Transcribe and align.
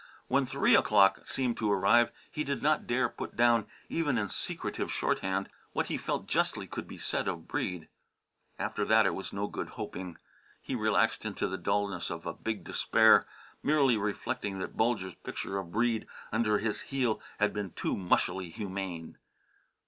When 0.27 0.47
three 0.47 0.75
o'clock 0.75 1.23
seemed 1.27 1.57
to 1.57 1.71
arrive 1.71 2.11
he 2.31 2.43
did 2.43 2.63
not 2.63 2.87
dare 2.87 3.07
put 3.07 3.35
down, 3.35 3.67
even 3.87 4.17
in 4.17 4.29
secretive 4.29 4.91
shorthand, 4.91 5.47
what 5.73 5.89
he 5.89 5.97
felt 5.99 6.21
could 6.23 6.29
justly 6.31 6.65
be 6.65 6.97
said 6.97 7.27
of 7.27 7.47
Breede. 7.47 7.87
After 8.57 8.83
that 8.83 9.05
it 9.05 9.13
was 9.13 9.31
no 9.31 9.45
good 9.45 9.67
hoping. 9.77 10.17
He 10.59 10.73
relaxed 10.73 11.23
into 11.23 11.47
the 11.47 11.59
dullness 11.59 12.09
of 12.09 12.25
a 12.25 12.33
big 12.33 12.63
despair, 12.63 13.27
merely 13.61 13.95
reflecting 13.95 14.57
that 14.57 14.75
Bulger's 14.75 15.13
picture 15.23 15.59
of 15.59 15.71
Breede 15.71 16.07
under 16.31 16.57
his 16.57 16.81
heel 16.81 17.21
had 17.37 17.53
been 17.53 17.69
too 17.73 17.95
mushily 17.95 18.49
humane. 18.51 19.19